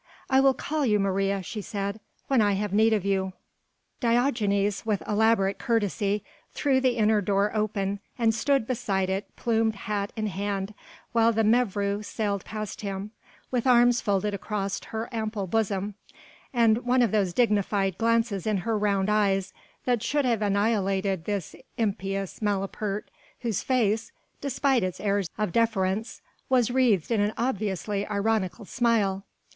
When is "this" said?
21.25-21.53